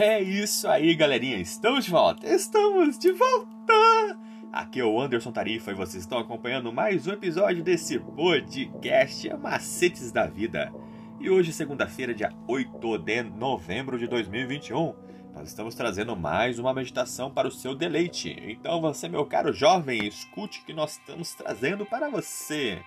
[0.00, 1.38] É isso aí, galerinha.
[1.38, 2.24] Estamos de volta.
[2.32, 4.16] Estamos de volta.
[4.52, 10.12] Aqui é o Anderson Tarifa e vocês estão acompanhando mais um episódio desse podcast Macetes
[10.12, 10.72] da Vida.
[11.18, 14.94] E hoje, segunda-feira, dia 8 de novembro de 2021,
[15.34, 18.36] nós estamos trazendo mais uma meditação para o seu deleite.
[18.40, 22.78] Então, você, meu caro jovem, escute o que nós estamos trazendo para você.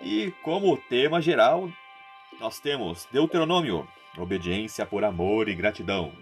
[0.00, 1.68] E como tema geral,
[2.38, 6.12] nós temos Deuteronômio, obediência por amor e gratidão.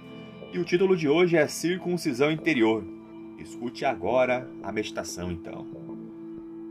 [0.53, 2.85] E o título de hoje é Circuncisão Interior.
[3.39, 5.67] Escute agora a meditação então.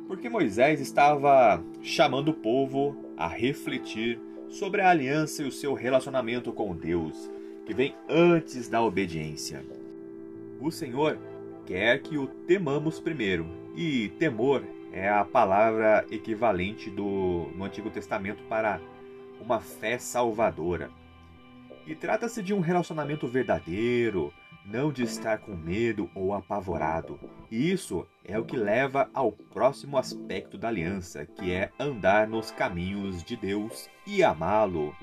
[0.06, 6.54] Porque Moisés estava chamando o povo a refletir sobre a aliança e o seu relacionamento
[6.54, 7.28] com Deus,
[7.66, 9.66] que vem antes da obediência.
[10.60, 11.18] O Senhor
[11.66, 14.64] quer que o temamos primeiro, e temor
[14.94, 18.80] é a palavra equivalente do, no Antigo Testamento para
[19.44, 21.01] uma fé salvadora.
[21.86, 24.34] E trata-se de um relacionamento verdadeiro,
[24.66, 27.20] não de estar com medo ou apavorado.
[27.50, 32.52] E isso é o que leva ao próximo aspecto da aliança, que é andar nos
[32.52, 34.96] caminhos de Deus e amá-lo.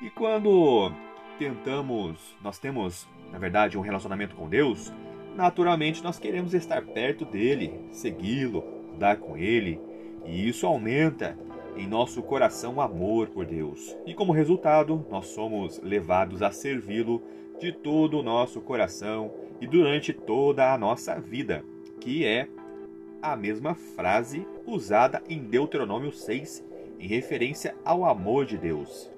[0.00, 0.92] E quando
[1.38, 4.92] tentamos, nós temos, na verdade, um relacionamento com Deus,
[5.36, 9.80] naturalmente nós queremos estar perto dele, segui-lo, andar com ele,
[10.24, 11.36] e isso aumenta
[11.76, 13.96] em nosso coração amor por Deus.
[14.06, 17.22] E como resultado, nós somos levados a servi-lo
[17.58, 21.64] de todo o nosso coração e durante toda a nossa vida,
[22.00, 22.48] que é
[23.22, 26.64] a mesma frase usada em Deuteronômio 6
[26.98, 29.10] em referência ao amor de Deus.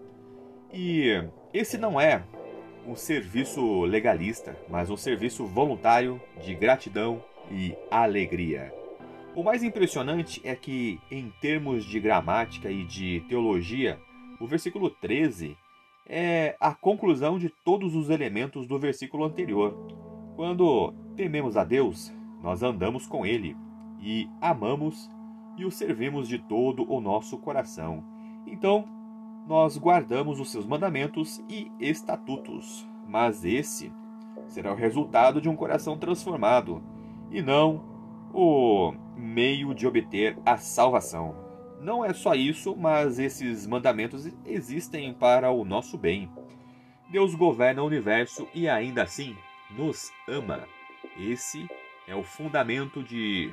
[0.72, 2.22] E esse não é
[2.86, 8.83] um serviço legalista, mas um serviço voluntário de gratidão e alegria.
[9.34, 13.98] O mais impressionante é que, em termos de gramática e de teologia,
[14.40, 15.56] o versículo 13
[16.06, 19.74] é a conclusão de todos os elementos do versículo anterior.
[20.36, 23.56] Quando tememos a Deus, nós andamos com Ele
[24.00, 25.10] e amamos
[25.56, 28.04] e o servimos de todo o nosso coração.
[28.46, 28.84] Então,
[29.48, 32.86] nós guardamos os seus mandamentos e estatutos.
[33.08, 33.92] Mas esse
[34.46, 36.80] será o resultado de um coração transformado
[37.32, 37.93] e não
[38.34, 41.36] o meio de obter a salvação.
[41.80, 46.28] Não é só isso, mas esses mandamentos existem para o nosso bem.
[47.10, 49.36] Deus governa o universo e ainda assim
[49.70, 50.64] nos ama.
[51.16, 51.68] Esse
[52.08, 53.52] é o fundamento de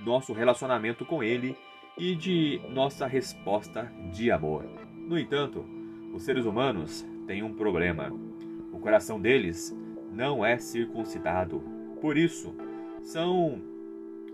[0.00, 1.56] nosso relacionamento com Ele
[1.96, 4.64] e de nossa resposta de amor.
[4.92, 5.64] No entanto,
[6.12, 8.10] os seres humanos têm um problema.
[8.72, 9.76] O coração deles
[10.10, 11.62] não é circuncidado.
[12.00, 12.54] Por isso,
[13.02, 13.73] são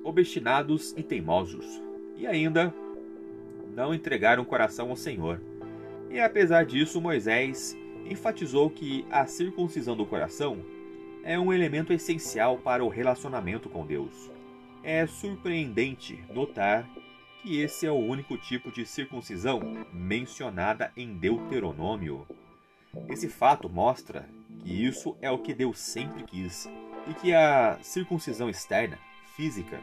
[0.04, 1.80] obstinados e teimosos,
[2.16, 2.72] e ainda
[3.74, 5.40] não entregaram o coração ao Senhor.
[6.10, 10.58] E apesar disso, Moisés enfatizou que a circuncisão do coração
[11.22, 14.30] é um elemento essencial para o relacionamento com Deus.
[14.82, 16.88] É surpreendente notar
[17.42, 19.60] que esse é o único tipo de circuncisão
[19.92, 22.26] mencionada em Deuteronômio.
[23.08, 24.28] Esse fato mostra
[24.62, 26.68] que isso é o que Deus sempre quis
[27.08, 28.98] e que a circuncisão externa
[29.36, 29.80] física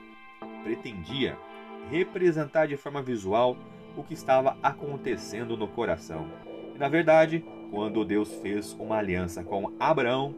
[0.64, 1.38] pretendia
[1.90, 3.58] representar de forma visual
[3.96, 6.28] o que estava acontecendo no coração.
[6.76, 10.36] E na verdade, quando Deus fez uma aliança com Abraão,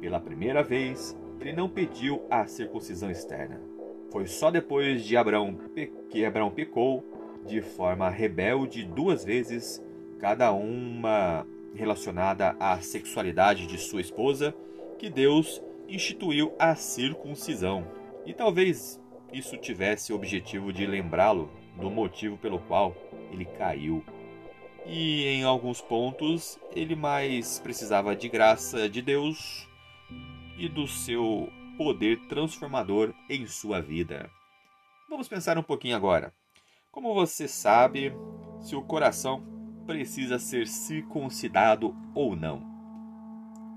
[0.00, 3.60] pela primeira vez, ele não pediu a circuncisão externa.
[4.10, 5.58] Foi só depois de Abraão
[6.08, 7.04] que Abraão pecou
[7.46, 9.82] de forma rebelde duas vezes,
[10.18, 14.54] cada uma relacionada à sexualidade de sua esposa,
[14.98, 17.86] que Deus instituiu a circuncisão.
[18.26, 19.00] E talvez
[19.32, 22.94] isso tivesse o objetivo de lembrá-lo do motivo pelo qual
[23.30, 24.04] ele caiu.
[24.84, 29.68] E em alguns pontos ele mais precisava de graça de Deus
[30.58, 31.48] e do seu
[31.78, 34.30] poder transformador em sua vida.
[35.08, 36.32] Vamos pensar um pouquinho agora.
[36.90, 38.12] Como você sabe
[38.60, 39.44] se o coração
[39.86, 42.74] precisa ser circuncidado ou não?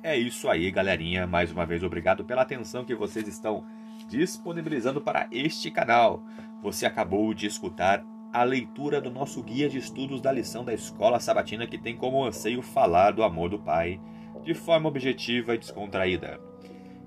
[0.01, 1.27] É isso aí, galerinha.
[1.27, 3.65] Mais uma vez, obrigado pela atenção que vocês estão
[4.07, 6.23] disponibilizando para este canal.
[6.61, 11.19] Você acabou de escutar a leitura do nosso guia de estudos da lição da Escola
[11.19, 13.99] Sabatina que tem como anseio falar do amor do Pai
[14.43, 16.39] de forma objetiva e descontraída.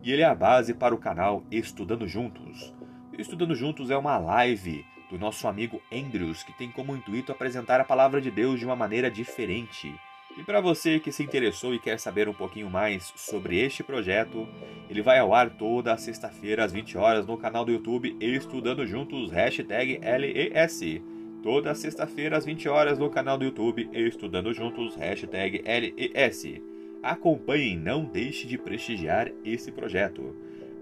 [0.03, 2.75] E ele é a base para o canal Estudando Juntos.
[3.17, 7.85] Estudando Juntos é uma live do nosso amigo Andrews que tem como intuito apresentar a
[7.85, 9.95] palavra de Deus de uma maneira diferente
[10.38, 14.49] e para você que se interessou e quer saber um pouquinho mais sobre este projeto,
[14.88, 19.31] ele vai ao ar toda sexta-feira às 20 horas no canal do YouTube Estudando Juntos,
[19.31, 21.02] hashtag LES.
[21.43, 26.61] Toda sexta-feira às 20 horas no canal do YouTube Estudando Juntos, hashtag LES.
[27.02, 30.35] acompanhe e não deixe de prestigiar esse projeto.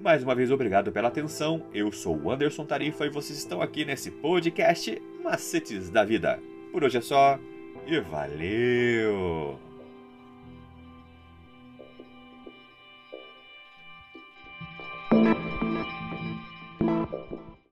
[0.03, 1.67] Mais uma vez, obrigado pela atenção.
[1.75, 6.39] Eu sou o Anderson Tarifa e vocês estão aqui nesse podcast Macetes da Vida.
[6.73, 7.39] Por hoje é só
[7.93, 9.70] e valeu!